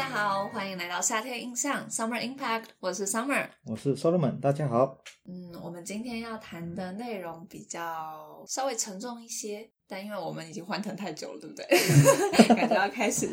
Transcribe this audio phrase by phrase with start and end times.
[0.00, 4.96] 家好，欢迎来到夏天印象 Summer Impact，我是 Summer，我是 Solomon，大家好。
[5.28, 11.66] 嗯，我们今天要谈的内容比较稍微沉重一些，但因为我们已经欢腾太久了，对不对？
[12.56, 13.28] 感觉要开始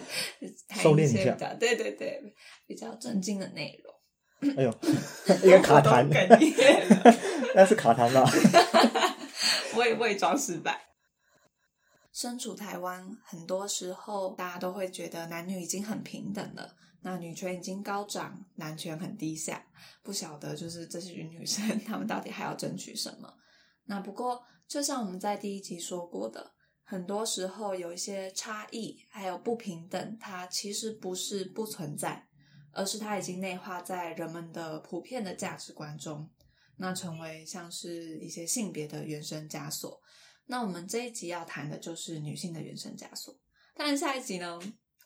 [0.84, 2.22] 收敛一下，对对对，
[2.68, 4.54] 比较正经的内容。
[4.58, 4.70] 哎呦，
[5.48, 6.06] 一个卡痰，
[7.56, 8.30] 那是卡痰吧？
[9.78, 10.82] 伪伪装失败。
[12.18, 19.64] 身处台湾，很多时候大家都会觉得男女已经很平等了，那女权已经高涨，男权很低下，
[20.02, 23.32] 不晓得就是这些女生 她们到底还要争取什么？
[23.86, 32.28] 那不过，就像我们在第一集说过的，很多时候有一些差异还有不平等，它其实不是不存在，
[32.72, 36.28] 而是它已经内化在人们的普遍的价值观中，
[36.78, 40.02] 那成为像是一些性别的原生枷锁。
[40.48, 43.38] 那我们这一集要谈的就是女性的原生枷锁，
[43.76, 44.58] 当然下一集呢，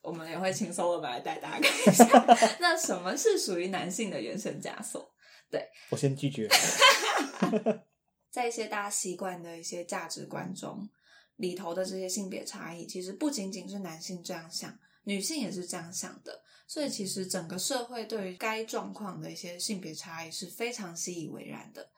[0.01, 2.05] 我们也会请 s o l 来带大家看一下，
[2.61, 5.13] 那什么是属于男性的原生枷锁？
[5.49, 6.47] 对我先拒绝。
[8.31, 10.87] 在一些大家习惯的一些价值观中，
[11.37, 21.89] 里头的这些性别差异，其实不仅仅是男性这样想，女性也是这样想的，所以其实整个社会对于该状况的一些性别差异是非常习以为然的。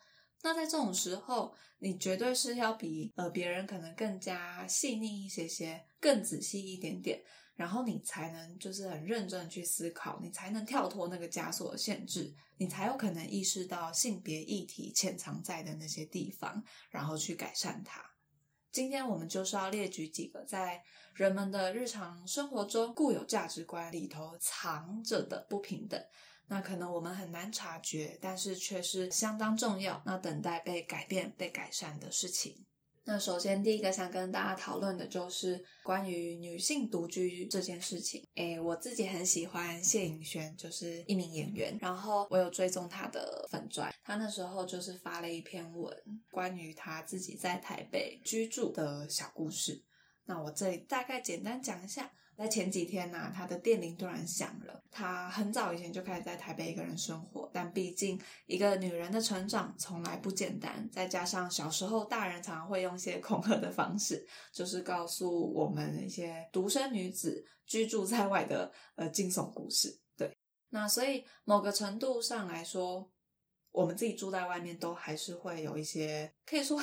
[0.44, 7.24] 那在这种时候，你绝对是要比呃别人可能更加细腻一些些，更仔细一点点，
[7.56, 18.04] 然后你才能就是很认真去思考，你才能跳脱那个枷锁的限制，你才有可能意识到性别议题潜藏在的那些地方，然后去改善它。
[18.70, 20.84] 今天我们就是要列举几个在
[21.14, 26.04] 人们的日常生活中固有价值观里头藏着的不平等。
[26.54, 30.00] 那可能我们很难察觉，但是却是相当重要。
[30.06, 32.64] 那等待被改变、被改善的事情。
[33.06, 38.24] 那首先第一个想跟大家讨论的就是关于女性独居这件事情。
[38.36, 41.76] 诶，我自己很喜欢谢颖轩，就是一名演员。
[41.82, 45.92] 然后我有追踪他的粉钻，他那时候就是发了一篇文，
[46.30, 49.84] 关于他自己在台北居住的小故事。
[50.26, 52.12] 那我这里大概简单讲一下。
[52.36, 54.82] 在前几天呢，他的电铃突然响了。
[54.90, 60.90] 他很早以前就开始在台北一个人生活，但毕竟一个女人的成长从来不简单。
[60.92, 70.00] 再加上小时候大人常常会用一些恐吓的方式，就是告诉我们一些独生女子居住在外的呃惊悚故事。
[70.18, 70.36] 对，
[70.70, 73.08] 那所以某个程度上来说，
[73.72, 76.82] 我们自己住在外面都还是会有一些可以说。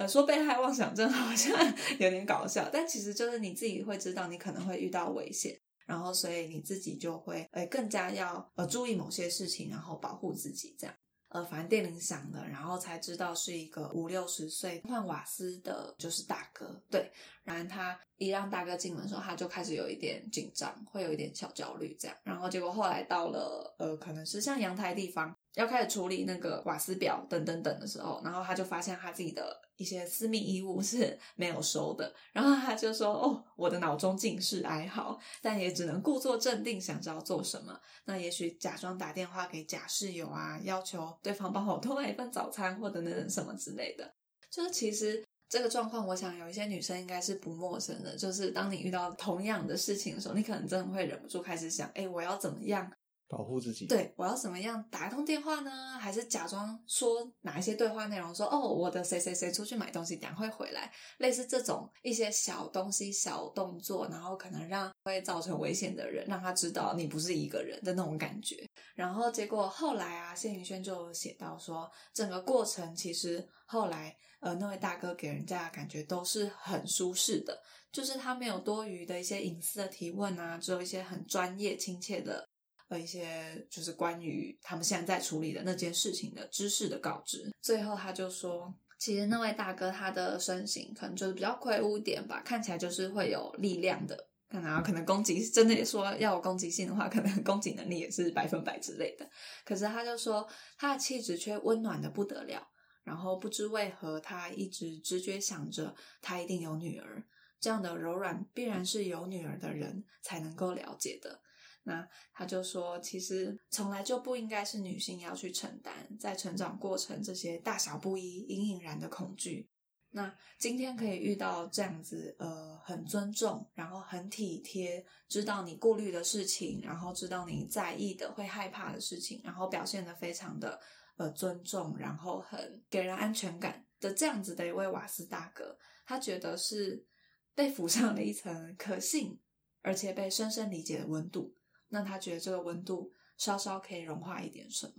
[0.00, 1.54] 呃，说被害妄想症好像
[2.00, 10.96] 有点搞笑，但其实就是你自己会知道你可能会遇到危险，然后所以你自己就会呃更加要呃注意某些事情，然后保护自己这样。
[11.28, 16.82] 呃，反正电铃响了，然后才知道是一个五六十岁换瓦斯的，就是大哥。
[16.90, 17.12] 对，
[17.44, 22.16] 然后他一让大哥进门的时候，他就开始有一点紧张，会有一点小焦虑这样。
[22.24, 25.36] 然后结果后来到了呃，可能是像阳台地方。
[25.54, 37.78] 要开始处理那个瓦斯表等等等的时候，然后他就发现他自己的一些私密衣物是没有收的，然后他就说：“哦，我的脑中尽是哀嚎，但也只能故作镇定，想知道做什么。
[38.04, 44.14] 那也许假装打电话给假室友啊，要求对方帮我多买一份早餐或者那什么之类的。
[44.50, 48.16] 就是其实这个状况，我想有一些女生应该是不陌生的。
[48.16, 52.88] 就是当你遇到同样的事情的时候，你可能真的会忍不住开始想：哎，我要怎么样？”
[53.30, 55.70] 保护自己，对我要怎么样打一通电话呢？
[56.00, 58.34] 还是假装说哪一些对话内容？
[58.34, 60.92] 说哦，我的谁谁谁出去买东西，等会回来。
[61.18, 68.66] 类似这种一些小东西、小动作，然后可能让会造成危险的人，让他知道你不是一个人的那种感觉。
[68.96, 77.62] 然后结果后来啊，谢云轩就写到说，整个过程其实后来呃，那位大哥给人家的感觉都是很舒适的，
[77.92, 82.49] 就是他没有多余的一些隐私的提问啊，只有一些很专业、亲切的。
[82.90, 87.48] 和一些就是关于他们现在在处理的那件事情的知识的告知。
[87.62, 94.26] 最后他就说，其实那位大哥他的身形可能就是比较魁梧点吧，看起来就是会有力量的。
[94.48, 99.30] 然后可能攻击真的说要有攻击性的话，可能攻击能力也是百分百之类的。
[99.64, 100.44] 可是他就说
[100.76, 102.66] 他的气质却温暖的不得了。
[103.04, 107.24] 然后不知为何，他一直直觉想着他一定有女儿，
[107.60, 111.40] 这样的柔软必然是有女儿的人才能够了解的。
[111.82, 119.68] 那他就说，其实从来就不应该是女性要去承担在成长过程这些大小不一、隐隐然的恐惧。
[120.12, 130.80] 那今天可以遇到这样子，呃，很尊重，然后很体贴，知道你顾虑的事情，然后知道你在意的、会害怕的事情，然后表现的非常的
[131.16, 137.06] 呃尊重，然后很给人安全感的这样子的一位瓦斯大哥，他觉得是
[137.54, 139.38] 被抚上了一层可信
[139.80, 141.54] 而且被深深理解的温度。
[141.90, 144.94] 那他觉得这个温度稍稍可以融化一点什么，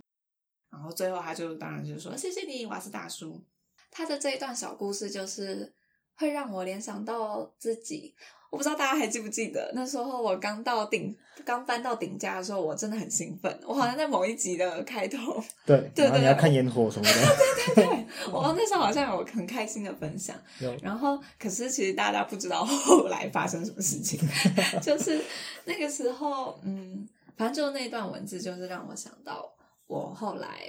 [0.70, 3.44] 然后最后他就当然就是说谢谢你，瓦斯大叔。
[3.90, 5.74] 他的这一段小故事就是
[6.16, 8.14] 会让我联想到自己。
[8.50, 13.58] 我不知道大家还记不记得那时候我刚到顶刚搬到顶家的时候，我真的很兴奋。
[13.66, 17.12] 我好像在某一集的开头，对对对，你要看烟火什么的，
[17.74, 20.36] 对对对，我那时候好像有很开心的分享。
[20.82, 24.20] 然后可是其实大家不知道后来发生什么事情，
[24.82, 25.18] 就是
[25.64, 29.50] 那个时候，嗯，反正就那段文字，就是让我想到
[29.86, 30.60] 我后来。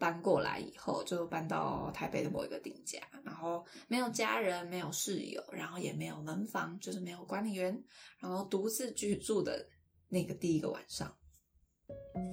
[0.00, 7.80] 搬过来以后，就搬到台北的某一个顶家，然后没有家人，没有室友，然后也没有门房，就是没有管理员，
[8.18, 9.64] 然后独自居住的
[10.08, 11.14] 那个第一个晚上。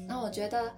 [0.07, 0.73] 那我觉得，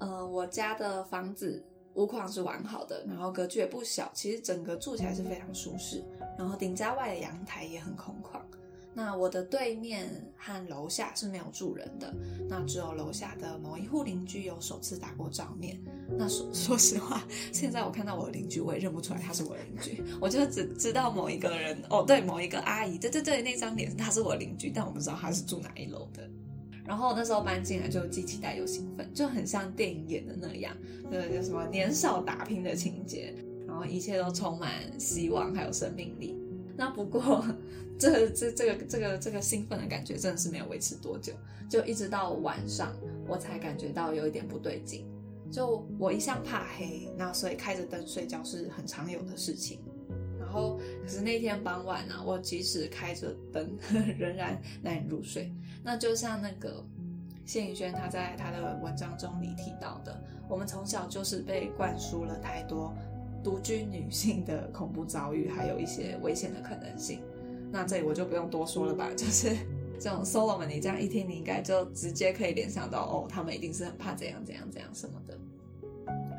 [0.00, 1.62] 呃，我家的房子
[1.94, 6.02] 屋况是完好的，然后格局也不小，其实整个住起来是非常舒适，
[6.38, 8.40] 然后顶家外的阳台也很空旷。
[8.94, 12.14] 那我的对面和楼下是没有住人的，
[12.48, 15.80] 那只有楼下的某一户邻居有首次打过照面。
[16.18, 26.28] 那说 说实话，现在我看到我的邻居，我也认不出来他是我邻居，我就只知道某一个人哦，对，某一个阿姨，对对对，那张脸他是我邻居，但我不知道他是住哪一楼的。
[26.84, 30.76] 然后那时候搬进来就既期待又兴奋，就很像电影演的那样，
[31.10, 33.32] 对，就什么年少打拼的情节，
[33.66, 36.36] 然后一切都充满希望还有生命力。
[36.76, 37.44] 那不过。
[37.98, 41.34] 这这这个这个这个兴奋的感觉真的是没有维持多久，
[41.68, 42.92] 就一直到晚上
[43.28, 45.06] 我才感觉到有一点不对劲。
[45.52, 49.78] 就我一向怕黑，那所以开着灯睡觉是很常有的事情。
[50.40, 53.70] 然后可是那天傍晚呢，我即使开着灯，
[54.18, 55.54] 仍然难以入睡。
[55.84, 56.84] 那就像那个
[57.46, 62.92] 谢颖轩他在他的文章中里提到的，我们从小就是被灌输了太多
[63.42, 67.20] 独居女性的恐怖遭遇，还有一些危险的可能性。
[67.70, 69.56] 那这里我就不用多说了吧， 就是
[69.98, 75.38] 这种 solo 嘛你这样一听，你应该就直接可以联想到，哦，他们一定是很怕怎样怎样怎样什么的。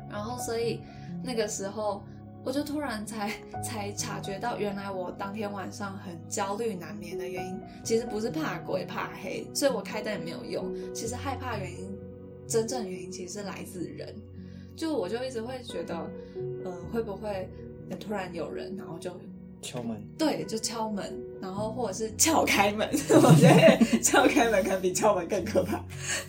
[0.08, 0.80] 然后，所以
[1.24, 2.04] 那个时候，
[2.44, 3.32] 我就突然才
[3.64, 10.72] 才察觉到，原来我当天晚上很焦虑难眠的原因，其实不是怕鬼怕黑，所以我开灯也没有用。
[10.94, 11.98] 其实害怕原因，
[12.46, 14.14] 真正原因其实是来自人，
[14.76, 15.94] 就我就一直会觉得，
[16.64, 17.48] 呃，会不会
[17.98, 19.10] 突然有人，然后就。
[19.62, 21.10] 敲门，对，就敲门，
[21.40, 22.86] 然后或者是撬开门。
[23.08, 25.82] 我觉得撬开门可能比敲门更可怕。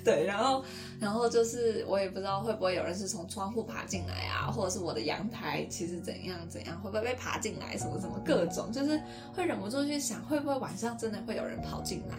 [0.05, 0.63] 对，然后，
[1.01, 8.97] 然后就是我也不知道会不会有人是从窗户爬进来啊，或者是我的阳台其实怎样怎样，会不会被爬进来，什么什么各种，就是
[9.33, 12.15] 会忍不住去想，会不会晚上真的会有人跑进来。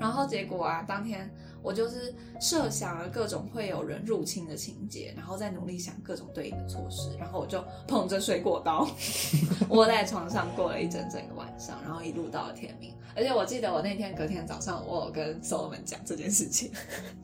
[0.00, 1.30] 然后结果啊，当天。
[1.66, 8.88] 我就是设想了各种会有人入侵的情节，然后再努力想各种对应的措施，然后我就捧着水果刀
[9.68, 12.94] 窝在床上过了一整整个晚上，然后一路到了天明。
[13.16, 16.70] 而且我记得我那天隔天早上，我有跟所有们讲这件事情。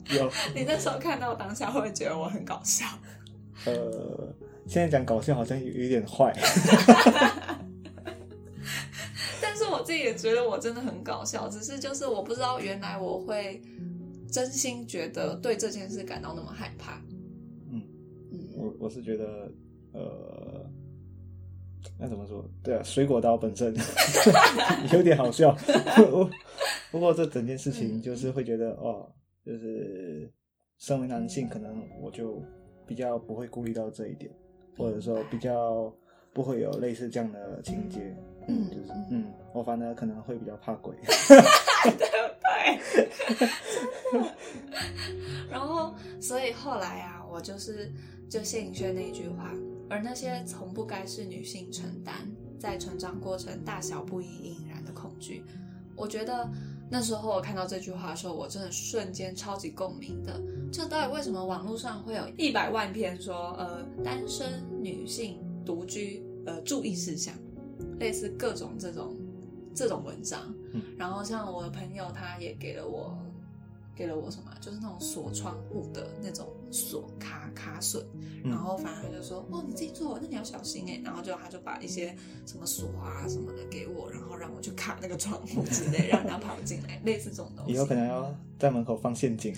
[0.09, 2.85] 有， 你那时候看到当下会不会觉得我很搞笑？
[3.65, 4.35] 呃，
[4.67, 6.33] 现在讲搞笑好像有有点坏。
[9.41, 13.61] 但是我自己也觉得我真的很搞笑，只是就是我不知道原来我会。
[14.33, 16.99] 真心觉得对这件事感到那么害怕，
[17.69, 17.83] 嗯。
[18.31, 19.51] 嗯，我我是觉得，
[19.91, 20.65] 呃，
[21.99, 22.43] 那怎么说？
[22.63, 23.75] 对啊，水果刀本身
[24.91, 25.55] 有点好笑，
[26.91, 29.07] 不过这整件事情就是会觉得，哦，
[29.45, 30.27] 就是
[30.79, 32.41] 身为男性，可能我就
[32.87, 34.31] 比较不会顾虑到这一点，
[34.75, 35.93] 或者说比较
[36.33, 38.17] 不会有类似这样的情节，
[38.47, 40.95] 嗯，就是嗯，我反而可能会比较怕鬼。
[41.83, 43.09] 对对，
[45.49, 47.91] 然后，所以后来啊，我就是
[48.29, 49.53] 就谢颖轩那句话，
[49.89, 52.15] 而那些从不该是女性承担，
[52.59, 55.43] 在成长过程大小不一引燃的恐惧，
[55.95, 56.49] 我觉得
[56.89, 60.41] 那时候我看到这句话的时候，我真的瞬间超级共鸣的。
[60.71, 67.35] 这到底为什么网络上会有一百万篇说，呃，单身女性独居，呃，注意事项，
[67.99, 69.15] 类似各种这种。
[69.75, 70.53] 这种文章，
[70.97, 73.17] 然后像我的朋友，他也给了我，
[73.95, 78.05] 给了我什么，就是那种锁窗户的那种锁卡卡损，
[78.43, 87.73] 然后反正他就说，哦，你自己做，那你要小心哎，然后就他就把一些什么锁啊什么的给我，然后让我去卡那个窗户之类，让他跑进来，类似这种东西。
[87.73, 89.53] 以后可能要在门口放陷阱。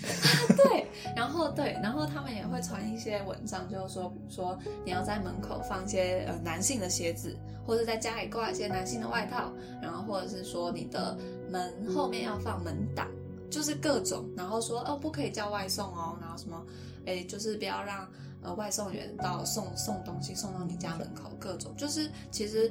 [0.56, 7.36] 对，然后对，然后他们也会传一些文章，就是说，比如说你要在门口放一些呃男性的鞋子。
[7.66, 9.52] 或者在家里挂一些男性的外套，
[9.82, 11.18] 然后或者是说你的
[11.50, 13.08] 门后面要放门挡，
[13.56, 16.62] 就是各种，然后说哦不可以叫外送哦，然后什么，
[17.06, 18.06] 哎就是不要让
[18.42, 22.70] 呃外送员到送送东西送到你家门口，各种就是其实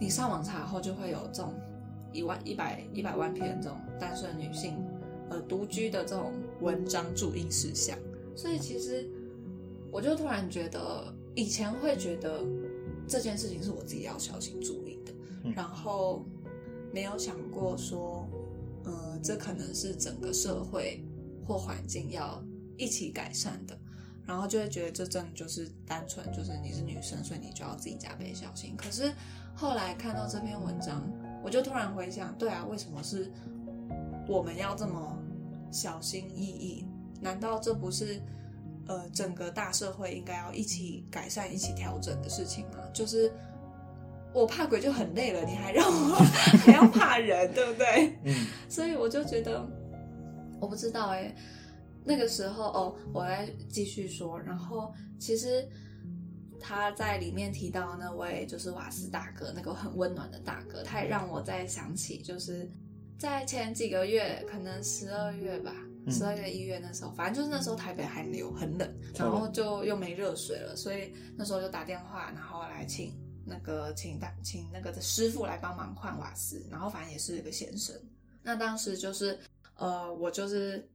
[0.00, 1.54] 你上网查后就会有这种
[2.12, 4.84] 一万一百一百万篇这种单身女性
[5.28, 7.96] 呃独居的这种文章注意事项。
[8.34, 9.08] 所以其实
[9.92, 12.44] 我就突然觉得，以前会觉得
[13.06, 15.12] 这件事情是我自己要小心注意的，
[15.54, 16.24] 然后
[16.92, 18.19] 没有想过说，
[18.84, 21.04] 呃，这可能是整个社会
[21.46, 22.42] 或环境要
[22.76, 23.78] 一起改善的。
[24.26, 28.76] 然后就会觉得这真的就是单纯就是你是女生，所以你就要自己加倍小心。
[28.76, 29.12] 可是
[29.56, 31.10] 后来看到这篇文章，
[31.42, 33.32] 我就突然回想，对啊，为什么是
[34.28, 35.18] 我们要这么
[35.72, 36.86] 小心翼翼？
[37.20, 38.22] 难道这不是
[38.86, 42.78] 呃整个大社会应该要一起改善、一起调整的事情吗？
[42.94, 43.32] 就是
[44.32, 46.14] 我怕鬼就很累了，你还让我
[46.64, 48.18] 还要怕人，对不对？
[48.24, 49.66] 嗯，所以我就觉得
[50.60, 51.34] 我不知道哎。
[52.02, 54.40] 那个时候哦，我来继续说。
[54.40, 55.68] 然后其实
[56.58, 62.68] 他在里面提到那位就是瓦斯大哥，那个很温暖的大哥，他也让我再想起，就是
[63.18, 65.74] 在前几个月，可能十二月吧，
[66.08, 73.12] 十二月一月那时候，反正就是那时候台北寒流很冷，然后就又没热水了，所以那时候就打电话，然后来请
[73.50, 77.94] 那个请大请那个的师傅来帮忙换瓦斯，然后反正也是一个先生。
[78.42, 79.38] 那当时就是
[79.74, 80.88] 呃，我就是。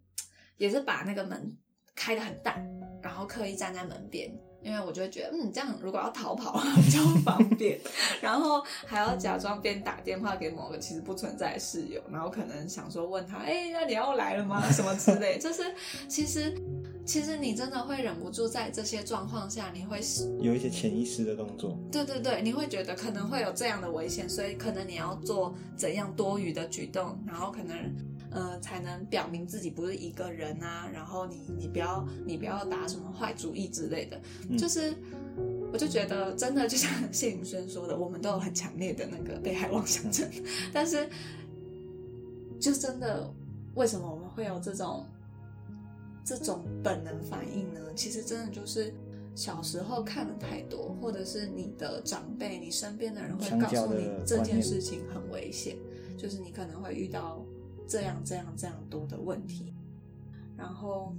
[0.58, 1.54] 也是把那个门
[1.94, 2.58] 开的很大，
[3.02, 7.78] 然后刻意站在门边，因为我就会觉得，嗯，这样如果要逃跑 比较方便。
[8.24, 14.72] 然后还要假装边打电话给某个其实不存在室友，然后可能想说问他，哎，那你要来了吗？
[14.72, 15.38] 什么之类。
[15.38, 15.62] 就是
[16.08, 16.58] 其实
[17.06, 20.00] 其实你真的会忍不住在这些状况下，你会
[20.42, 21.78] 有一些潜意识的动作。
[21.92, 27.76] 对对对，你会觉得可能会有这样的危险，所以可能你要做怎样多余的举动，然后可能。
[28.32, 34.20] 呃，才能表明自己不是一个人啊，然后你你不要你不要打什么坏主意之类的，
[34.58, 34.94] 就是
[35.72, 40.30] 我就觉得真的就像 谢宇轩说的，我们都有很强烈的那个被害妄想症，
[40.74, 41.08] 但是
[42.60, 43.34] 就真的
[43.76, 45.06] 为什么我们会有这种
[46.26, 47.80] 这种本能反应呢？
[47.96, 48.94] 其实真的就是
[49.36, 55.78] 小时候看的太多，或者是你的长辈、你身边的人会告诉你这件事情很危险，
[56.18, 57.42] 就是你可能会遇到。
[57.88, 59.72] 这样这样这样多的问题，
[60.58, 61.16] 然后，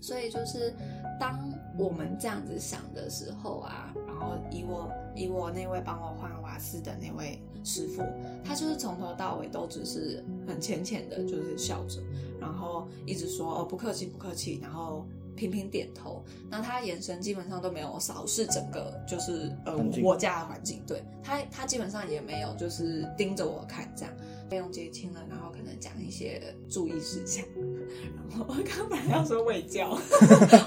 [0.00, 0.74] 所以就是
[1.18, 8.02] 当我们这样子想的时候啊，然后以我以我那位帮我换瓦斯的那位师傅，
[8.44, 12.00] 他就是从头到尾都只是很浅浅的，就是笑着，
[12.40, 15.04] 然后一直说哦不客气不客气，然后
[15.34, 24.14] 频频点头，那他眼神基本上都没有扫视整个就是呃我家的环境，对他他基本上也没有就是盯着我看这样。
[24.48, 27.44] 费用结清了，然后可能讲一些注意事项，
[28.28, 29.90] 然后我刚本来要说喂教，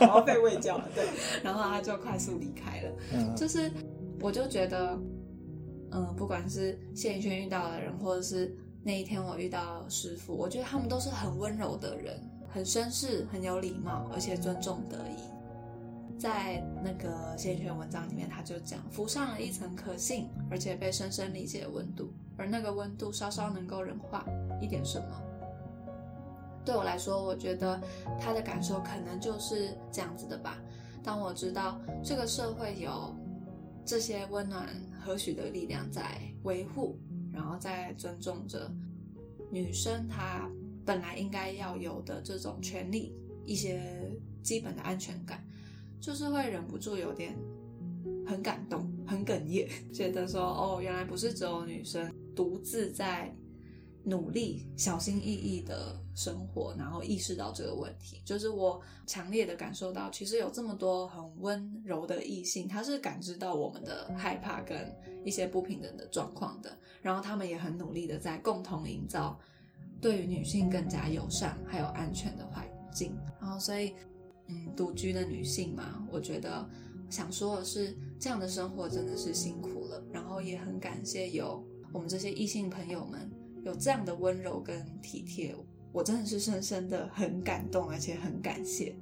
[0.02, 1.06] 我要被喂教了，对，
[1.44, 2.92] 然后他就快速离开了。
[3.14, 3.72] 嗯，就是
[4.20, 4.98] 我就觉得，
[5.92, 15.22] 嗯，不管是谢宇轩遇到的人，或者是那一天我遇到师傅，我觉得他们都是很温柔的人，很绅士，很有礼貌，而且尊重得宜。
[16.20, 22.14] 在那个谢宇轩文章里面，他就讲浮上了一层可信而且被深深理解的温度。
[22.38, 24.26] 而那个温度稍稍能够融化
[24.62, 25.22] 一点什么，
[26.66, 27.82] 对我来说，我觉得
[28.20, 30.58] 他的感受可能就是这样子的吧。
[31.04, 33.16] 当我知道这个社会有
[33.84, 34.68] 这些温暖
[35.00, 36.04] 和许的力量在
[36.44, 37.00] 维护，
[37.34, 38.72] 然后在尊重着
[39.50, 40.48] 女生她
[40.86, 44.12] 本来应该要有的这种权利，一些
[44.44, 45.44] 基本的安全感，
[46.00, 47.36] 就是会忍不住有点
[48.28, 52.14] 很感动、很哽咽，觉得说哦，原来不是只有女生。
[52.36, 53.34] 独自在
[54.04, 64.92] 努力、小心翼翼的生活，然后意识到这个问题，就是我强烈的感受到，其实有这么多很温柔的异性，他是感知到我们的害怕跟
[65.24, 69.40] 一些不平等的状况的，然后他们也很努力的在共同营造
[70.02, 73.16] 对于女性更加友善还有安全的环境。
[73.40, 73.94] 然后，所以，
[74.48, 76.68] 嗯，独居的女性嘛，我觉得
[77.12, 81.64] 想说的是，这样的生活真的是辛苦了，然后也很感谢有。
[81.94, 83.30] 我们这些异性朋友们
[83.64, 85.56] 有这样的温柔跟体贴，
[85.92, 88.96] 我真的是深深的很感动，而且很感谢。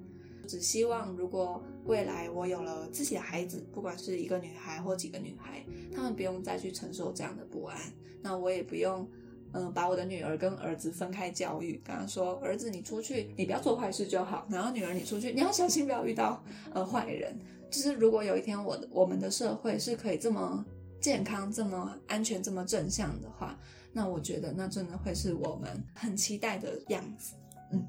[0.47, 7.77] 只希望如果未来我有了自己的孩子，不管是一个女孩或几个女孩，他们不用再去承受这样的不安，
[8.23, 9.07] 那我也不用，
[9.51, 16.43] 嗯，把我的女儿跟儿子分开教育，跟他说，儿子你出去，你不要做坏事就好，然后女儿你出去，你要小心不要遇到
[16.73, 17.37] 呃坏人。
[17.69, 20.65] 就是如果有一天我的我们的社会是可以这么。
[21.01, 23.57] 健康这么安全这么正向的话，
[23.93, 27.35] 那我觉得那真的会是我们很期待的样子。
[27.71, 27.87] 嗯。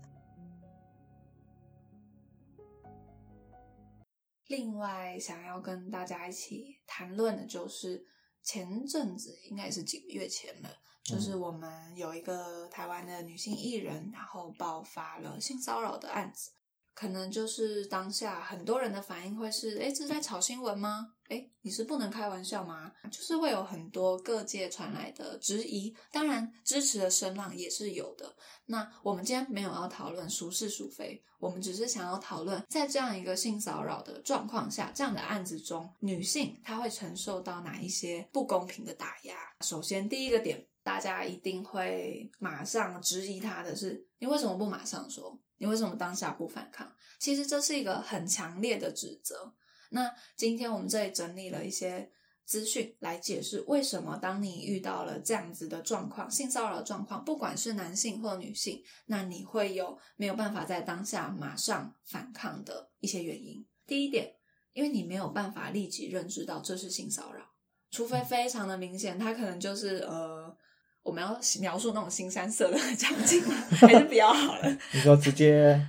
[4.47, 8.05] 另外，想要跟大家一起谈论的就是
[8.43, 10.69] 前阵子应该也是几个月前了，
[11.05, 16.51] 就是我们有一个台湾的女性艺人，然后爆发了性骚扰的案子。
[17.01, 21.15] 可能就是当下很多人的反应会是：哎，这是在炒新闻吗？
[21.31, 22.93] 哎，你是不能开玩笑吗？
[23.11, 28.37] 就是会有很多各界传来的质疑，当然支持的声浪也是有的。
[28.67, 39.35] 那我们今天没有要讨论孰是孰非，我们只是想要讨论，在这样一个性骚扰的状况下，这样的案子中，女性她会承受到哪一些不公平的打压？
[39.63, 45.39] 首先，第一个点，大家一定会马上质疑他的是：你为什么不马上说？
[45.59, 46.91] 你为什么当下不反抗？
[47.19, 49.55] 其实这是一个很强烈的指责。
[49.91, 52.11] 那今天我们这里整理了一些
[52.47, 63.67] 资讯来解释，为什么当你遇到了这样子的状况，性骚扰状况，不管是男性或女性，那你会有没有办法在当下马上反抗的一些原因。
[63.87, 64.35] 第一点，
[64.73, 67.45] 因为你没有办法立即认知到这是性骚扰，
[67.91, 70.57] 除非非常的明显，他可能就是呃。
[71.03, 73.55] 我们要描述那种新三色的 场景吗？
[73.71, 74.69] 还是比较好的？
[74.93, 75.81] 你说直接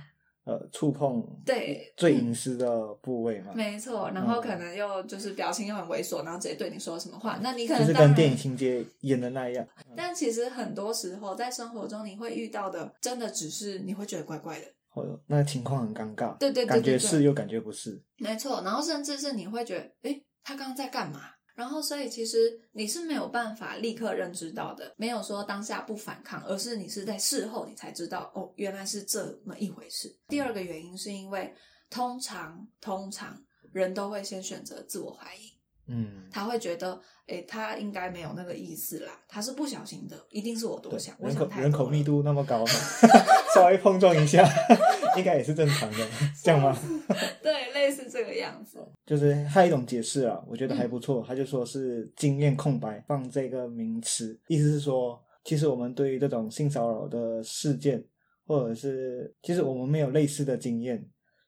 [0.44, 3.52] 呃触碰对最隐私的部位嘛？
[3.54, 7.38] 没错，然后可能又就是表情又很猥琐，然后直接对你说什么话？
[7.42, 9.66] 那你可能就是跟电影情节演的那样。
[9.96, 18.02] 但其实很多时候在生活中你会遇到的，真的只是你会觉得怪怪的，或者那情况很尴尬，对对，感觉是又感觉不是。
[18.16, 21.20] 没错，然后甚至是你会觉得，哎，他刚刚在干嘛？
[21.54, 30.16] 然后，所以其实你是没有办法立刻认知到的，没有说当下不反抗，而是你是在事后你才知道，哦，原来是这么一回事。
[30.28, 31.54] 第二个原因是因为，
[31.90, 33.38] 通常通常
[33.72, 35.52] 人都会先选择自我怀疑。
[35.88, 41.14] 嗯，他会觉得，哎，他应该没有那个意思啦，他是不小心的，一定是我多想。
[41.18, 42.64] 人口人口密度那么高，
[43.52, 44.48] 稍微碰撞一下，
[45.16, 45.98] 应该也是正常的，
[46.42, 46.76] 这样吗？
[47.42, 48.78] 对，类似这个样子。
[49.06, 58.04] 就是还有一种解释啊，我觉得还不错，他就说是经验空白放这个名词，意思是说，其实我们对于这种性骚扰的事件，
[58.46, 61.04] 或者是其实我们没有类似的经验，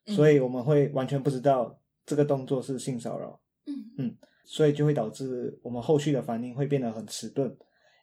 [0.07, 3.39] 所以我们会完全不知道这个动作是性骚扰。
[3.67, 7.55] 嗯嗯，所以就会导致我们后续的反应会变得很迟钝，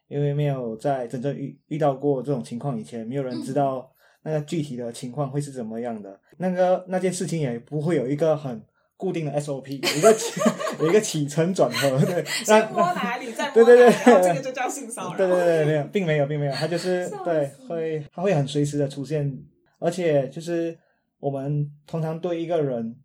[0.07, 3.89] 因为没有在真正遇遇到过这种情况以前，没有人知道
[4.23, 6.19] 那个具体的情况会是怎么样的。
[6.37, 8.61] 那个那件事情也不会有一个很
[8.97, 10.15] 固定的 SOP，有一个
[10.83, 12.05] 有一个起承转合。
[12.05, 15.17] 对， 先摸哪里，再 对对对，这个就叫性骚扰。
[15.17, 19.37] 对对对，没有，并没有，并没有，它就是对，会它会很随时的出现，
[19.79, 20.77] 而且就是
[21.19, 22.95] 我们通常对一个人。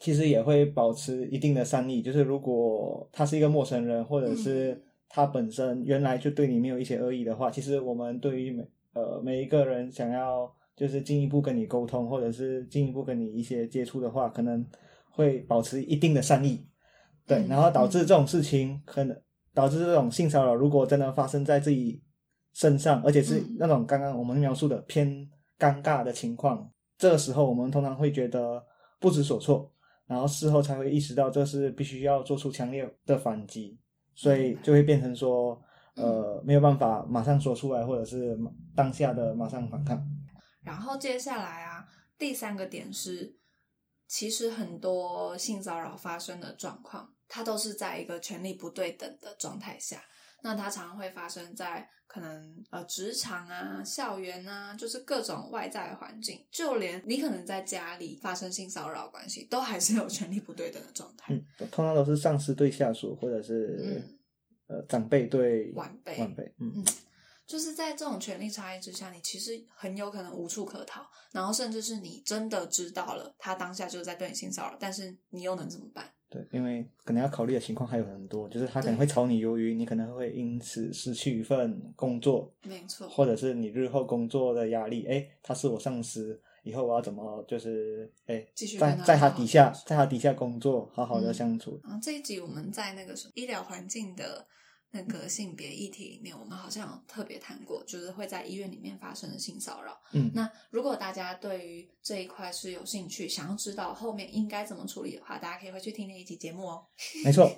[0.00, 8.62] 其实也会保持一定的善意，就是如果他是一个陌生人，或者是他本身原来就对你没有一些恶意的话，其实我们对于每
[8.94, 14.64] 呃每一个人想要就是进一步跟你沟通，或者是进一步跟你一些接触的话，可能
[15.10, 16.66] 会保持一定的善意，
[17.26, 19.16] 对，然后导致这种事情可能
[19.52, 22.02] 导致这种性骚扰，如果真的发生在自己
[22.54, 25.28] 身上，而且是那种刚刚我们描述的偏
[25.58, 28.64] 尴尬的情况，这个时候我们通常会觉得
[28.98, 29.70] 不知所措。
[30.06, 33.78] 然后事后才会意识到，这是必须要做出强烈的反击，
[34.14, 35.58] 所以就会变成说，
[35.96, 38.36] 呃，没有办法马上说出来，或者是
[38.74, 40.04] 当下的马上反抗。
[40.62, 41.86] 然后接下来啊，
[42.18, 43.36] 第三个点是，
[44.08, 50.02] 其实很多性骚扰发生的状况，它都是在一个权力不对等的状态下。
[50.42, 61.32] 那它常常会发生在可能呃职场啊、校园啊，就是各种外在环境，就连你可能在家里发生性骚扰关系，都还是有权力不对等的状态。
[61.32, 64.02] 嗯，通常都是上司对下属，或者是
[64.66, 66.18] 呃长辈对晚辈。
[66.18, 66.84] 晚辈，嗯，
[67.46, 76.04] 就是在这种权力差异之下，你其实很有可能无处可逃，然后甚至是你真的知道了他当下就是在对你性骚扰，但是你又能怎么办？
[76.30, 91.80] 对，因为可能要考虑的情况还有很多，就是他可能会炒你鱿鱼，你可能会因此失去一份工作，没错，或者是你日后工作的压力，哎，他是我上司，以后我要怎么就是哎，继续在在他底下，在他底下工作，好好的相处。
[91.84, 94.46] 然后这一集我们在那个什么医疗环境的。
[94.96, 100.00] 那个性别议题里面，我们好像有特别谈过，就是会在医院里面发生的性骚扰。
[100.12, 106.86] 嗯，那如果大家对于这一块是有兴趣，想要知道后面应该怎么处理的话，大家可以回去听那一集节目哦。
[107.24, 107.50] 没错，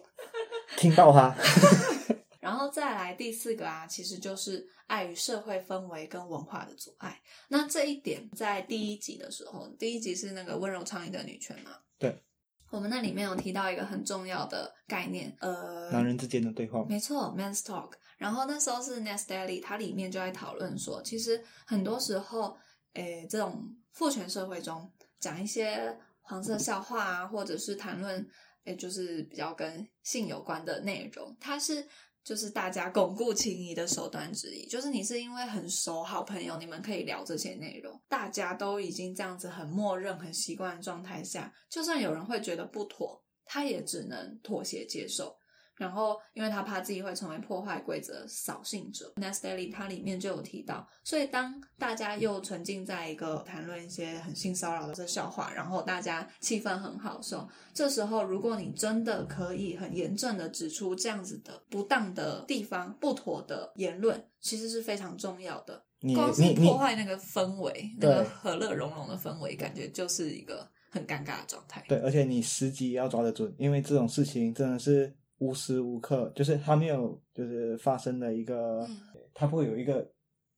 [0.79, 1.37] 听到哈。
[2.47, 7.21] 然后再来第四个啊，其实就是碍于社会氛围跟文化的阻碍。
[7.49, 11.73] 那这一点在第一集的时候，第一集是那个温柔倡议的女权嘛？
[11.99, 12.23] 对。
[12.71, 17.91] 我们那里面有提到一个很重要的概念，呃，男人之间的对话，没错，man's talk。
[18.17, 22.57] 然后那时候是 Nest Daily，它里面就在讨论说，其实很多时候，
[22.93, 28.25] 诶，这种父权社会中讲一些黄色笑话啊，或者是谈论，
[28.65, 31.87] 诶，就是比较跟性有关的内容，它是
[32.27, 34.67] 就是大家巩固情谊的手段之一。
[34.67, 45.36] 就是你是因为很熟，好朋友，你们可以聊这些内容，大家都已经这样子很默认、很习惯的状态下，就算有人会觉得不妥，他也只能妥协接受。
[45.77, 65.85] 然后，因为他怕自己会成为破坏规则扫兴者，Nest Daily 它里面就有提到，所以当大家又沉浸在一个谈论一些很性骚扰的笑话，然后大家气氛很好的时候，这时候如果你真的可以很严正的指出这样子的不当的地方、不妥的言论，其实是非常重要的。
[66.01, 71.85] 你光是破坏那个氛围，那个和乐融融的氛围，感觉就是一个很尴尬的状态。
[71.87, 75.15] 对，而且你时机要抓得准，因为这种事情真的是。
[75.39, 78.89] 无时无刻就是他没有，就是发生的一个，
[79.35, 80.11] 它不会有一个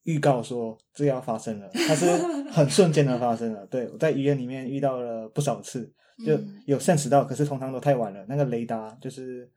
[0.05, 2.07] 预告说这要发生了，它是
[2.51, 3.67] 很瞬间的发生了。
[3.67, 5.93] 对我在医院里面遇到了不少次，
[6.25, 8.25] 就有 sense 到，可是通常都太晚了。
[8.29, 9.51] 那个雷达就是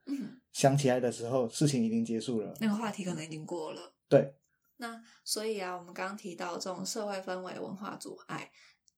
[0.52, 3.94] 想起来的时候，事情已经结束了，那个话题可能已经过了。
[4.10, 4.34] 对，
[4.78, 8.50] 那所以啊，我们刚刚提到这种社会氛围、文化阻碍。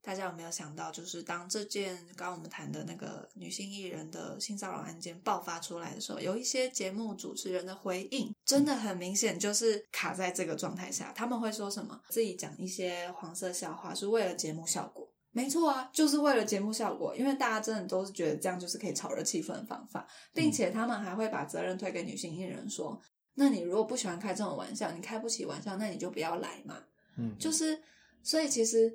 [0.04, 11.14] 大家有没有想到，就是当这件刚刚我们谈的那个女性艺人的性骚扰案件爆发出来的时候，有一些节目主持人的回应真的很明显，就是卡在这个状态下。
[11.16, 11.98] 他们会说什么？
[12.10, 15.10] 自己讲一些黄色笑话是为了节目效果？
[15.32, 23.02] 没错啊，就是为了节目效果，因为大家真的都是觉得这样就是可以炒热气氛的方法，并且他们还会把责任推给女性艺人，说：
[23.36, 26.84] 那你如果不喜欢开这种玩笑，你开不起玩笑，那你就不要来嘛。
[27.18, 27.82] 嗯，就是
[28.22, 28.94] 所以其实。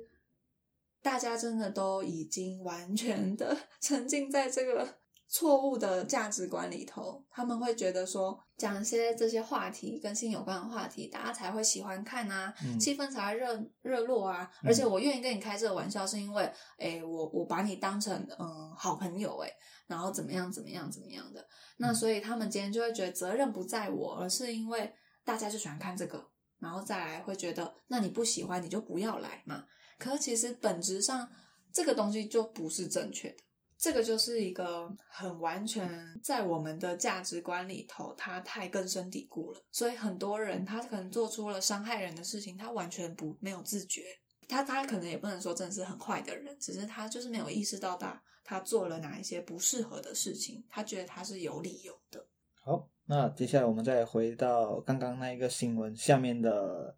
[1.01, 14.51] 大家真的都已经完全的 沉浸在这个错误的价值观里头，他们会觉得说讲一些这些话题跟性有关的话题，大家才会喜欢看啊，气氛才会热热络啊。
[14.63, 19.51] 而且我愿意跟你开这个玩笑，是因为，哎，我我把你当成嗯好朋友，哎，
[19.85, 21.47] 然后怎么样怎么样怎么样的。
[21.77, 24.91] 那所以他们今天就会觉得责任不在我，而是因为
[25.23, 29.63] 大家就喜欢看这个，然后再来会觉得，那你不喜欢你就不要来嘛。
[29.99, 31.29] 可其实本质上，
[31.71, 33.43] 这个东西就不是正确的。
[33.77, 35.89] 这个就是一个很完全
[36.21, 39.61] 在我们的价值观里头，它太根深蒂固了。
[39.71, 44.03] 所以很多人他可能做出了伤害人的事情，他完全不没有自觉。
[44.49, 52.25] 他他可能也不能说真的是很坏的人，只是他就是没有意识到他他做了哪一些不适合的事情，他觉得他是有理由的。
[52.61, 56.97] 好，那接下来我们再回到刚刚那一个新闻下面的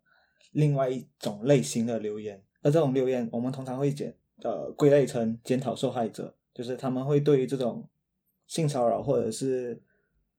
[0.52, 2.44] 另外一种类型的留言。
[2.62, 7.88] 而这种留言，我们通常会检呃归类成检讨受害者，就是他们会对于这种
[8.47, 9.82] 性骚扰或者是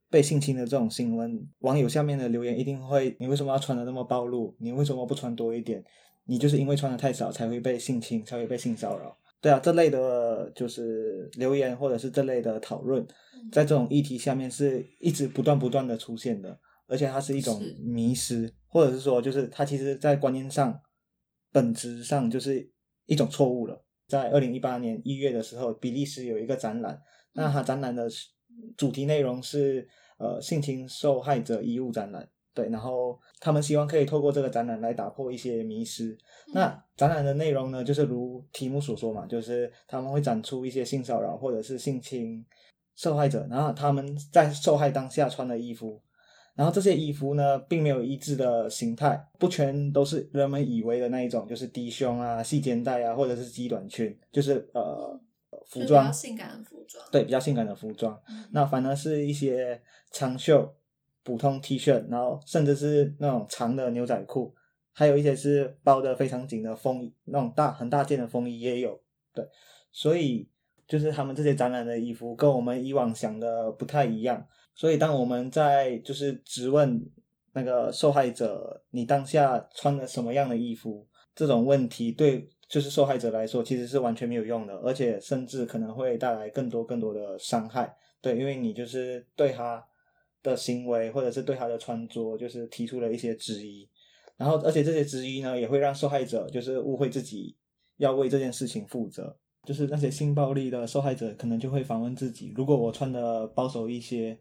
[0.09, 4.55] 被性侵的这种新闻，网友下面的留言一定会：你为什么要穿的那么暴露？
[4.61, 5.85] 你为什么不穿多一点？
[6.25, 9.19] 你就是因为穿的太少才会被性侵，才会被性骚扰。
[9.41, 13.05] 对啊，这类的就是留言或者是这类的讨论，
[13.51, 16.57] 在这种议题下面是一直不断不断的出现的，
[16.87, 20.81] 而且它是一种迷失，或者是说，就是它其实在观念上。
[21.53, 22.69] 本质上就是
[23.07, 23.85] 一种错误了。
[24.09, 27.01] 在二零一八年一月的时候，比利时有一个展览，
[27.35, 28.09] 那它展览的
[28.77, 29.89] 主题内容是
[30.19, 32.29] 呃性侵受害者衣物展览。
[32.55, 36.15] 对，然后他们希望可以透过这个展览来打破一些迷失。
[36.53, 42.45] 那展览的内容呢，就是如题目所说嘛，就是他们会展出一些性骚扰或者是性侵
[42.95, 46.03] 受害者，然后他们在受害当下穿的衣服。
[46.55, 55.19] 然后这些衣服呢，并没有一致的形态，不全都是人们以为的那一种，就是低胸啊、细肩带啊，或者是鸡短裙，就是呃
[55.67, 58.21] 服装，比较性感的服装，对，比较性感的服装。
[58.51, 60.75] 那反而是一些长袖、
[61.23, 64.55] 普通 T 恤，然后甚至是那种长的牛仔裤，
[64.93, 69.01] 还有一些是包的非常紧的风衣，那种大很大件的风衣也有。
[69.33, 69.43] 对，
[69.91, 70.47] 所以
[70.87, 74.47] 就是他们这些展览的衣服跟我们以往想的不太一样。
[74.83, 77.09] 所以，当我们在就是质问
[77.53, 87.95] 那个受害者，你当下穿了什么样的衣服这种问题，对就是受害者来说，其实是完全没有用的，而且甚至可能会带来更多更多的伤害。
[88.21, 89.87] 对，因为你就是对他
[90.43, 93.89] 的行为或者是对他的穿着，就是提出了一些质疑，
[94.37, 97.57] 然后而且这些质疑呢，也会让受害者就是误会自己
[97.99, 99.39] 要为这件事情负责。
[99.65, 104.37] 就是那些性暴力的受害者，可能就会反问自己：如果我穿的保守一些。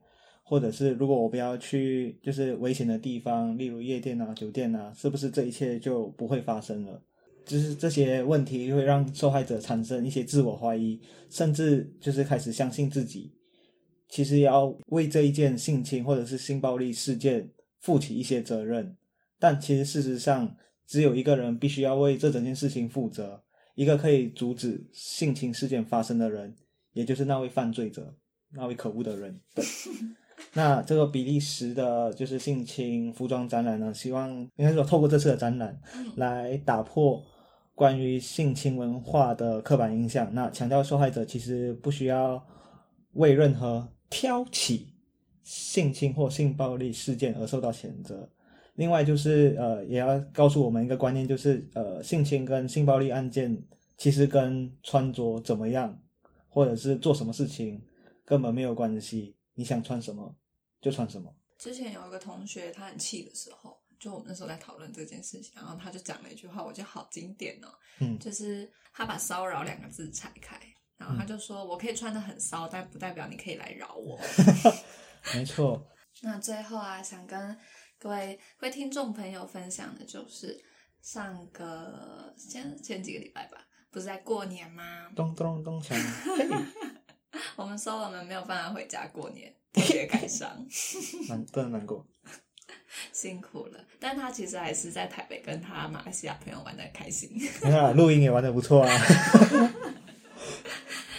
[0.52, 7.02] 或者是如果我不要去就是危险的地方，例如夜店啊、酒店啊，是不是这一切就不会发生了？
[7.46, 13.32] 就是这些问题会让受害者产生一些自我怀疑，甚至就是开始相信自己
[14.10, 18.98] 其实要为这一件性侵或者是性暴力事件负起一些责任。
[19.40, 20.54] 但其实事实上，
[20.86, 23.42] 只有一个人必须要为这整件事情负责，
[23.74, 26.54] 一个可以阻止性侵事件发生的人，
[26.92, 28.14] 也就是那位犯罪者，
[28.52, 29.40] 那位可恶的人。
[30.54, 35.80] 那这个比利时的就是性侵服装展览呢，希望应该说透过这次的展览
[36.18, 37.24] 来打破
[37.74, 42.44] 关于性侵文化的刻板印象，那强调受害者其实不需要
[43.14, 44.94] 为任何挑起
[45.44, 48.30] 性侵或性暴力事件而受到谴责。
[48.76, 53.58] 另外就是呃，也要告诉我们一个观念，就是呃，性侵跟性暴力案件
[53.98, 55.98] 其实跟穿着怎么样，
[56.48, 57.82] 或者是做什么事情
[58.26, 59.36] 根本没有关系。
[59.54, 60.36] 你想穿什么
[60.82, 61.34] 就穿什么。
[61.58, 67.68] 之前有一个同学，他很气的时候，就我们那时候在讨论这件事情，然后他就讲了一句话，我觉得好经典哦。
[68.00, 70.60] 嗯，就是他把“骚扰”两个字拆开，
[70.98, 74.20] 然后他就说：“我可以穿的很骚，但不代表你可以来扰我。
[75.36, 75.88] ”没错。
[76.24, 77.58] 那最后啊，想跟
[78.00, 80.60] 各位各位听众朋友分享的就是，
[81.02, 85.12] 上个前前几个礼拜吧，不是在过年吗？
[85.16, 85.96] 咚咚咚锵！
[87.56, 90.66] 我们说我们没有办法回家过年，特别感伤，
[91.30, 92.06] 难不能难过，
[93.14, 93.86] 辛苦了。
[94.00, 97.30] 但他其实还是在台北跟他马来西亚朋友玩的开心。
[97.64, 98.92] 啊， 录音也玩的不错啊。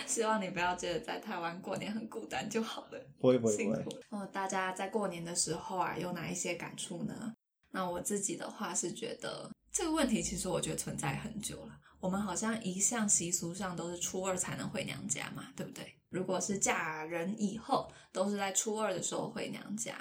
[0.07, 3.01] 希望你不要觉得在台湾过年很孤单就好了。
[3.19, 4.01] 不会不会不会。
[4.11, 7.35] 哦，大家在过年的时候啊，有哪一些感触呢？
[7.71, 11.79] 那我自己的话是觉得这个问题其实我觉得存在很久了。
[11.99, 15.95] 我们好像一向习俗上都是初二才能回娘家嘛，对不对？
[16.13, 19.95] 如果是嫁人以后，都是在初二的时候回娘家。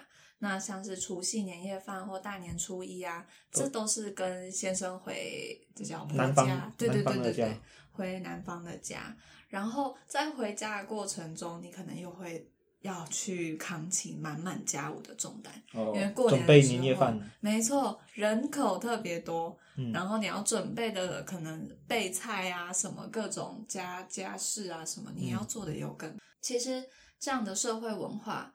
[0.43, 7.57] 那像是除夕年夜饭或大年初一啊，这都是跟先生回这叫婆家，对对对对对，
[7.91, 9.15] 回男方的家。
[9.49, 15.53] 然后在回家的过程中，你可能又会要去扛起满满家务的重担，
[15.93, 19.55] 因为过年的时候，没错，人口特别多，
[19.93, 26.17] 然后你要准备的可能备菜啊，什么各种家家事啊，什么你要做的有更。
[26.41, 26.83] 其实
[27.19, 28.53] 这样的社会文化。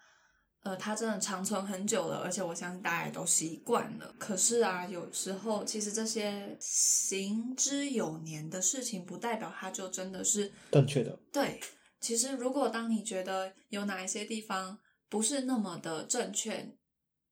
[0.62, 4.14] 呃，它真的长存很久了，而且我相信大家都习惯了。
[4.18, 11.16] 可是啊，有时候其实这些行之有年的事情，不代表它就真的是正确的。
[11.33, 11.61] 对，
[12.00, 14.76] 其实如果当你觉得有哪一些地方
[15.09, 16.76] 不是那么的正确，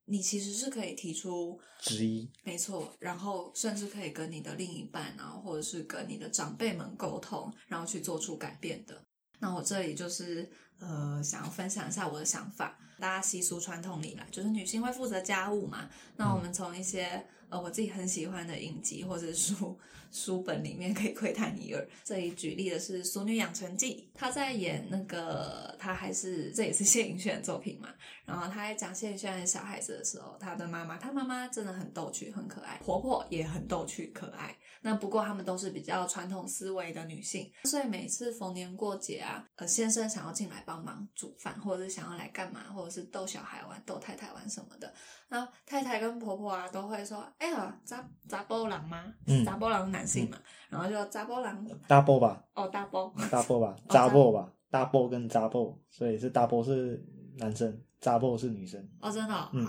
[0.06, 2.30] 你其实是可以提出质疑。
[2.42, 9.02] 没错，然后甚至可以跟你的另一半啊，或者是跟你的长辈们沟通，然后去做出改变的。
[9.38, 12.78] 那我这里就是呃，想要分享一下我的想法。
[12.98, 15.90] 大家习俗传统里来，就是女性会负责家务嘛。
[16.16, 19.76] 那我们从一些呃我自己很喜欢的影集或者书
[20.14, 21.88] 书本里面可以窥探一二。
[22.04, 27.88] 这里举例的是《俗女养成记》，她在演那个，她还是这也是谢颖轩的作品嘛。
[28.24, 34.56] 然后她在讲谢颖轩的小孩子的时候，她的妈妈，她妈妈真的很逗趣、很可爱，婆婆也很逗趣、可爱。
[34.86, 44.92] 那不过他们都是比较传统思维的女性，所以每次逢年过节啊，呃，先生想要进来帮忙煮饭，或者是想要来干嘛，或者是逗小孩玩、逗太太玩什么的，
[45.30, 49.10] 那太太跟婆婆啊都会说：“哎呀，杂杂波郎吗？
[49.46, 50.38] 杂波郎男性嘛，
[50.68, 52.42] 然后就扎波郎。”大波吧？
[52.54, 53.12] 哦，大波。
[53.30, 53.76] 大波吧？
[53.88, 54.48] 扎波吧？
[54.70, 57.04] 大波跟扎波，所以是大波是
[57.38, 58.88] 男生，扎波是女生。
[59.00, 59.48] 哦，真的？
[59.52, 59.66] 嗯。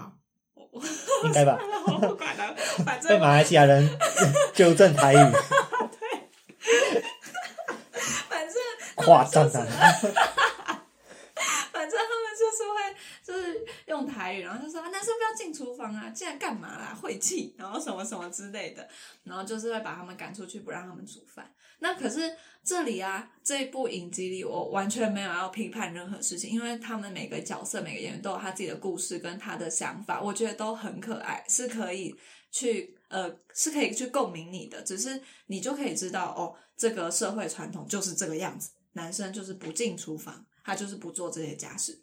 [1.23, 1.57] 应该吧，
[2.01, 3.89] 不管了，反正被马来西亚人
[4.53, 5.17] 纠正台语。
[5.17, 6.01] 对，
[8.27, 8.53] 反正
[8.95, 9.65] 夸张的。
[11.71, 12.75] 反正他们就是会，
[13.23, 14.64] 就是用台语，然后
[15.45, 16.97] 进厨房啊，进来干嘛啦？
[16.99, 18.87] 晦气，然后什么什么之类的，
[19.23, 21.53] 然后就是会把他们赶出去，不让他们煮饭。
[21.77, 32.15] 那可是这里啊，这一部影集里，我完全没有要批判任何事情，因为他们每个角色、每个演员都有他自己的故事跟他的想法，我觉得都很可爱，是可以
[32.49, 34.81] 去呃，是可以去共鸣你的。
[34.81, 42.01] 只是你就可以知道，哦，这个社会传统就是这个样子，男生就是不进厨房，他就是不做这些家事。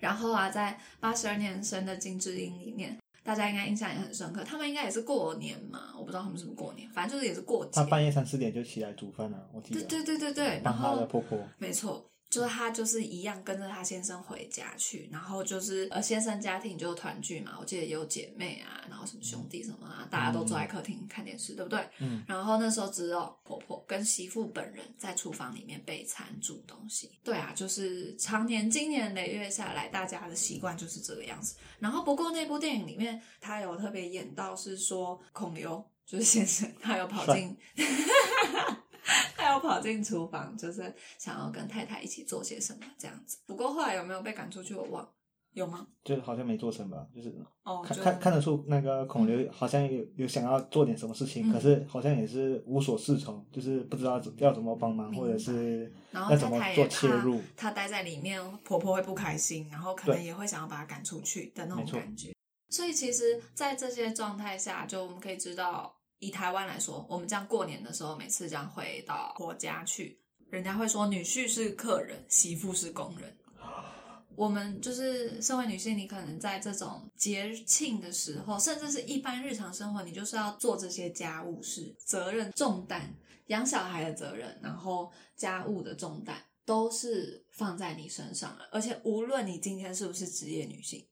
[0.00, 2.96] 然后啊，在八十二年生的金智英里面。
[3.24, 7.72] 大家应该印象也很深刻，他们应该也是过年嘛，我不知道他们是不是过年，反正就是也是过节。
[7.74, 9.82] 他半夜三四点就起来煮饭了，我记得。
[9.82, 11.38] 对对对对对，帮他的婆婆。
[11.58, 12.10] 没错。
[12.30, 21.88] 就是他就是一样跟着他先生回家去，然后就是呃先生家庭就团聚嘛，我记得也有姐妹啊，然后什么兄弟什么啊，大家都坐在客厅看电视，对不对？
[22.00, 22.22] 嗯。
[22.28, 27.10] 然后那时候只有婆婆跟媳妇本人在厨房里面备餐煮东西。
[27.24, 31.56] 对啊，就是常年经年累月下来，大家的习惯就是这个样子。
[31.78, 37.56] 然后不过那部电影里面，他有特别演到是说孔刘就是先生，他有跑进。
[39.36, 43.38] 他要跑进厨房，就是想要跟太太一起做些什么这样子。
[43.46, 45.08] 不过后来有没有被赶出去，我忘。
[45.54, 45.84] 有吗？
[46.04, 57.40] 就好像没做成吧，就是哦，看看看得出那个孔刘好像有有想要做点什么事情，嗯可是好像也是无所适从，就是不知道怎要怎么帮忙，或者是然后要怎么太太也做切怕入。
[57.56, 62.32] 她待在里面，婆婆会不开心，然后可能也会想要把她赶出去的那种感觉。
[62.68, 73.36] 所以其实，在这些状态下，就我们可以知道，以台湾来说，我们这样过年的时候，每次这样回到婆家去，人家会说女婿是客人，媳妇是工人。
[74.36, 83.12] 我们就是身为女性，你可能在这种节庆的时候，甚至是一般日常生活，你就是要做这些家务事，责任重担，
[83.46, 88.68] 养小孩的责任，然后家务的重担都是放在你身上了。
[88.70, 91.07] 而且无论你今天是不是职业女性，嗯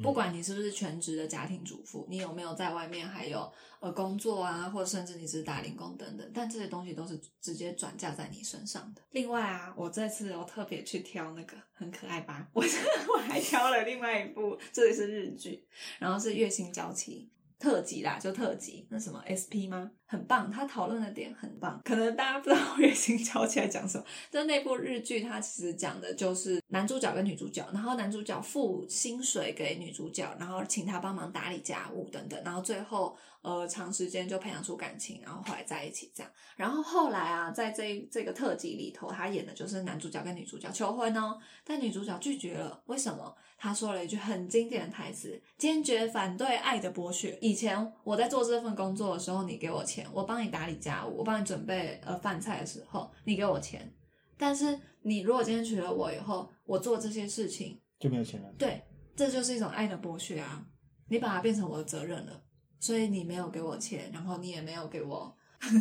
[0.00, 9.02] 不管你是不是全职的家庭主妇，你有没有在外面还有呃工作啊，或者甚至你只是打零工等等，但这些东西都是直接转嫁在你身上的。
[9.10, 12.62] 另外啊，我这次我特别去挑那个很可爱吧，我
[13.12, 15.66] 我还挑了另外一部，这里是日剧，
[15.98, 17.28] 然后是《月薪娇妻》。
[17.62, 19.88] 特辑啦，就特辑，那什么 SP 吗？
[20.04, 21.80] 很棒，他讨论的点很棒。
[21.84, 36.32] 可能大家不知道《月薪交起来讲什么，就那部日剧，它其实讲的就是男主角跟女主角，然后男主角付薪水给女主角，然后请她帮忙打理家务等等，然后最后呃长时间就培养出感情，然后后来在一起这样。
[36.56, 43.36] 然后后来啊，在这这个特辑里头，他演的就是男主角跟女主角求婚哦，但女主角拒绝了，为什么？
[43.58, 53.92] 他说了一句很经典的台词：“坚决反对爱的剥削。”以前我在做这份工作的时候，你给我钱，我帮你打理家务，我帮你准备呃饭菜的时候，你给我钱。
[54.36, 58.52] 但是你如果今天娶了我以后，我做这些事情，就没有钱了。
[58.58, 58.82] 对，
[59.14, 60.66] 这就是一种爱的剥削啊！
[61.08, 62.42] 你把它变成我的责任了，
[62.82, 65.32] 所以你没有给我钱，然后你也没有给我。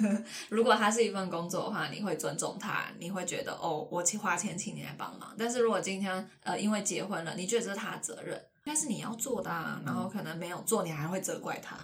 [0.50, 5.34] 如果它是一份工作的话，你会尊重他，你会觉得哦，我去花钱请你来帮忙。
[5.36, 11.76] 但是如果今天呃因为结婚了，你觉得这是他的责任，应该是你要做的啊，然后可能没有做，你还会责怪他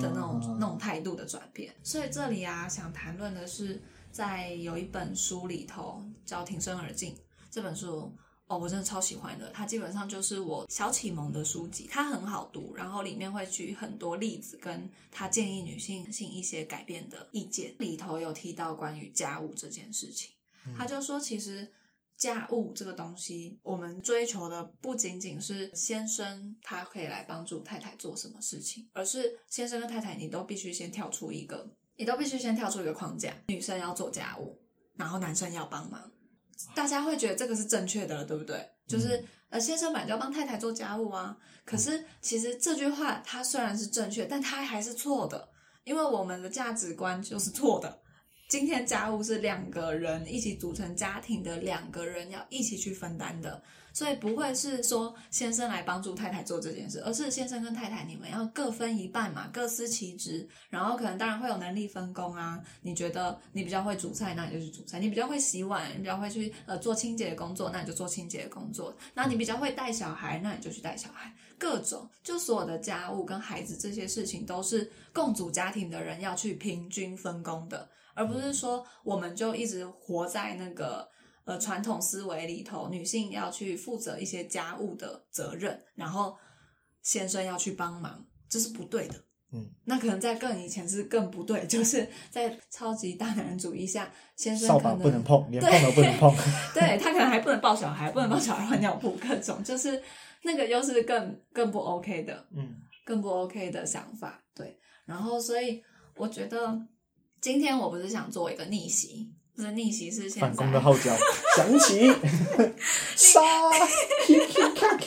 [0.00, 1.76] 的那种、嗯那种态度的转变。
[1.82, 7.14] 所以这里啊，想谈论的是，在有一本书里头叫《挺身而进》
[7.50, 8.10] 这本书。
[8.48, 17.74] 哦，我真的超喜欢的，它基本上就是我小启蒙的书籍，它很好读，然后里面会举很多例子，跟他建议女性性一些改变的意见。
[17.78, 20.30] 里头有提到关于家务这件事情，
[20.76, 21.68] 他就说，其实
[22.16, 34.56] 家务这个东西，我们追求的不仅仅是先生他可以来帮助太太做什么事情，而是先生跟太太你都必须先跳出一个，你都必须先跳出一个框架，女生要做家务，
[34.94, 36.08] 然后男生要帮忙。
[36.74, 38.68] 大家会觉得这个是正确的了，对不对？
[38.86, 41.36] 就是呃，先生本来就要帮太太做家务啊。
[41.64, 45.48] 可是其实这句话它虽然是正确，但它还是错的，
[45.84, 48.00] 因为我们的价值观就是错的。
[48.48, 53.60] 今天家务是两个人一起组成家庭的两个人要一起去分担的，
[53.96, 60.46] 所以不会是说先生来帮助太太做这件事，而是先生跟太太你们要各分一半嘛，各司其职。
[60.68, 68.94] 然后可能当然会有能力分工啊，你觉得你比较会煮菜，那你就去煮菜；你比较会洗碗，你比较会去呃做清洁的工作，那你就做清洁的工作。
[69.14, 71.34] 那你比较会带小孩，那你就去带小孩。
[71.56, 77.88] 各种就所有的家务跟孩子这些事情，都是共组家庭的人要去平均分工的。
[78.12, 81.06] 而不是说我们就一直活在那个
[81.46, 86.36] 呃传统思维里头，女性要去负责一些家务的责任，然后
[87.02, 89.14] 先生要去帮忙，这是不对的。
[89.52, 96.34] 嗯，那可能在更以前是更不对，就是在超级大男人主义下，先生可能不能碰，连对碰都不能碰。
[96.74, 100.02] 对他可能还不能抱小孩，不能抱小孩换尿布，各种就是
[100.42, 102.44] 那个又是更更不 OK 的。
[102.56, 104.76] 嗯，更不 OK 的想法，对。
[105.04, 105.80] 然后，所以
[106.16, 106.76] 我觉得
[107.40, 111.16] 今天我不是想做一个逆袭，就是逆袭是现在反攻的号角
[111.56, 112.06] 响起，
[113.16, 113.40] 杀，
[114.26, 115.06] 噼噼咔咔。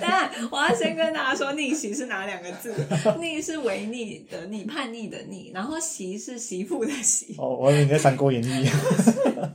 [0.00, 2.74] 当然，我要先跟大家说，逆袭是哪两个字？
[3.20, 7.34] 逆是违逆的逆，叛逆的逆，然后袭是媳妇的媳。
[7.36, 8.46] 哦，我以为你在《三国演义》。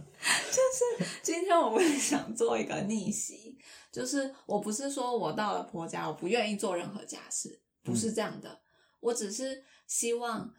[1.24, 3.58] 今天我不是想做一个逆袭，
[3.92, 8.60] 就是我不是说我到了婆家，我不愿意做任何家事，不是这样的。
[9.00, 10.54] 我只是希望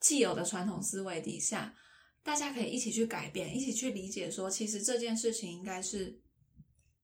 [0.00, 1.74] 既有的传统思维底下，
[2.22, 6.20] 大家可以一起去改变，一起去理解说，其实这件事情应该是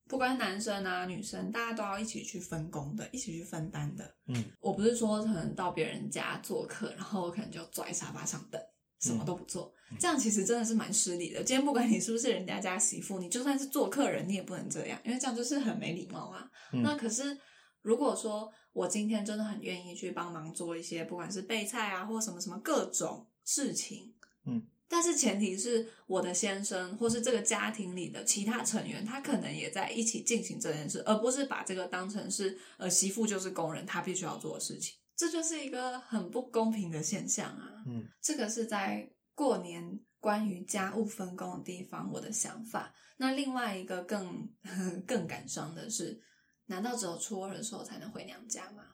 [0.06, 4.14] 不管男生啊女生，大家都要一起去分工的，一起去分担的。
[4.26, 8.60] 嗯，我不是说可能到别人家做客，然后我可能就坐在沙发上等。
[9.00, 11.38] 什么都不做，这样其实真的是蛮失礼的。
[11.44, 16.50] 今天不管你是不是人家家媳妇，你就算是做客人，你也不能这样，因为这样就是很没礼貌啊。
[16.72, 17.38] 嗯那可是
[17.80, 24.12] 如果说我今天真的很愿意去帮忙做一些，不管是备菜啊，或什么什么各种事情，
[24.46, 34.97] 嗯，但是前提是我的先生或是这个家庭里的其他成员，他可能也在一起进行这件事，而不是把这个当成是呃媳妇就是工人，他必须要做的事情。
[35.14, 37.84] 这就是一个很不公平的现象啊！
[37.86, 42.95] 嗯，这个是在过年关于家务分工的地方我的想法。
[43.16, 44.49] 那另外一个更
[45.05, 46.22] 更感伤的是，
[46.66, 48.84] 难道只有初二的时候才能回娘家吗？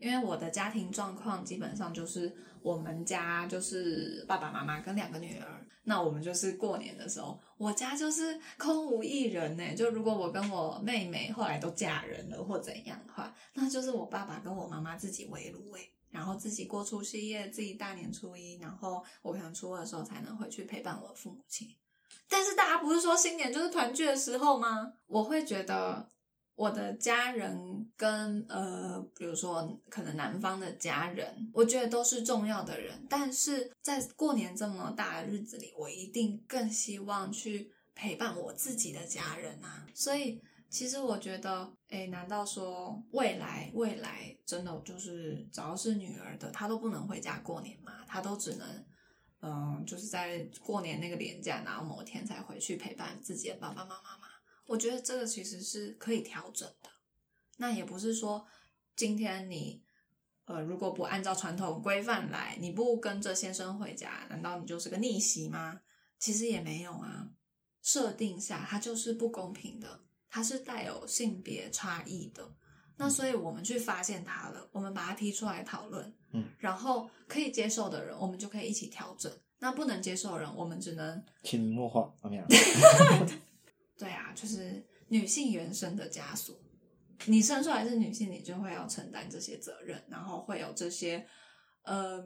[0.00, 9.74] 因为我的家庭状况基本上就是我们家就是爸爸妈妈跟两个女儿，那我们就是过年的时候，我家就是空无一人呢。
[9.74, 21.68] 就如果我跟我妹妹后来都嫁人了或怎样的话，那就是我爸爸跟我妈妈自己围炉诶，然后自己过除夕夜，自己大年初一，然后我可能初二的时候才能回去陪伴我父母亲。
[22.28, 24.92] 但是大家不是说新年就是团聚的时候吗？
[25.06, 26.08] 我会觉得。
[26.58, 33.06] 我的家人跟呃，比如说可能男方的家人，我觉得都是重要的人。
[33.08, 39.86] 但是在过年这么大的日子里，我一定更希望去陪伴我自己的家人啊。
[39.94, 47.92] 所以其实我觉得，哎，难道说未来未来真的就是只要是女儿的，她都不能回家过年吗？
[48.08, 48.84] 她都只能
[49.42, 54.27] 嗯，就是在过年那个年假，然后某天才回去陪伴自己的爸爸妈妈吗？
[54.68, 56.90] 我觉得这个其实是可以调整的，
[57.56, 58.46] 那也不是说
[58.94, 59.82] 今天你
[60.44, 65.80] 呃如果不按照传统规范来，你不跟着先生回家，难道你就是个逆袭吗？
[66.18, 67.30] 其实也没有啊，
[67.82, 72.46] 设定下它就是不公平的，它是带有性别差异的。
[72.98, 82.44] 那所以我们去发现它了，我们把它提出来讨论，嗯，然后可以接受的人，我们就可以一起调整；那不能接受的人，我们只能潜移默化，怎么样？
[83.98, 86.56] 对啊，就是女性原生的枷锁。
[87.26, 91.26] 你生出来是女性，你就会要承担这些责任，然后会有这些
[91.82, 92.24] 呃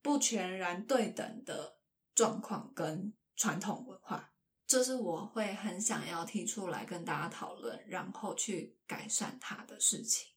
[0.00, 1.76] 不全然对等的
[2.14, 4.32] 状况跟传统文化，
[4.66, 10.28] 这是我会很想要提出来跟大家讨论，然后去改善它的事情。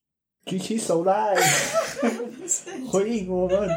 [0.46, 1.34] 举起手来，
[2.92, 3.70] 回应我们。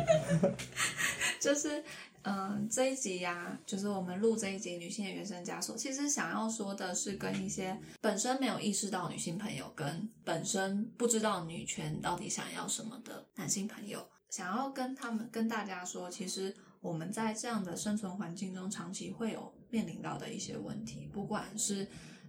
[1.41, 1.85] 就是。
[2.23, 5.77] 嗯，这一集呀，就是我们录这一集女性的原生枷锁。
[5.77, 21.89] 其实想要说的是，跟一些本身没有意识到女性朋友，跟本身不知道女权到底想要什么的男性朋友，想要跟他们跟大家说，其实我们在这样的生存环境中，长期会有面临到的一些问题，不管是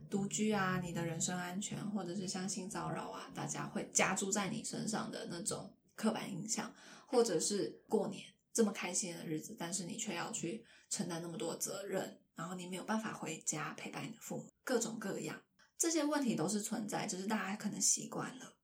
[0.10, 6.72] 独居啊，你的人身安全，或者是像性骚扰啊，大家会加注在你身上的那种刻板印象，
[7.08, 8.24] 或者是过年。
[8.54, 15.42] 这么开心的日子，但是你却要去承担那么多责任，然后你没有办法回家陪伴你的父母，各种各样
[15.78, 18.56] 这些问题都是存在，只是大家可能习惯了。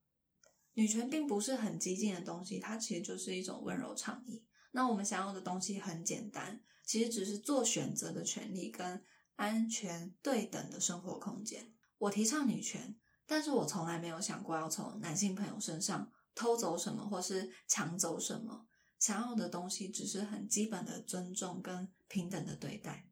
[0.73, 4.43] 女权并不是很激进的东西，它其实就是一种温柔倡议。
[4.71, 9.01] 那我们想要的东西很简单，其实只是做选择的权利跟
[9.37, 11.71] 安全对等的生活空间。
[11.97, 18.67] 我提倡女权，但是我从来没有想过要从男性朋友身上偷走什么，或是抢走什么。
[19.05, 23.05] 想要的东西只是很基本的尊重跟平等的对待。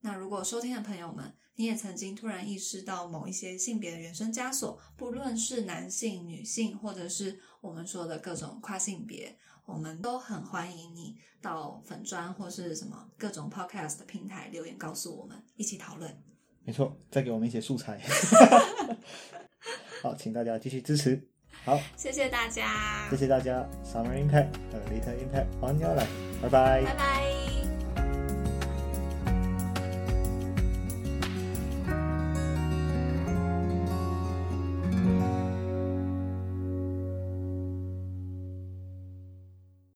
[0.00, 16.22] 那如果收听的朋友们，你也曾经突然意识到某一些性别的原生枷锁，不论是男性、女性，或者是我们说的各种跨性别，我们都很欢迎你到粉砖或是什么各种 podcast 的平台留言告诉我们，一起讨论。
[16.62, 17.98] 没错，再给我们一些素材。
[20.02, 21.26] 好，请大家继续支持。
[21.64, 26.06] 好，谢谢大家，谢谢大家，Summer Impact，和，Little Impact，欢迎来，
[26.42, 27.27] 拜拜，拜拜。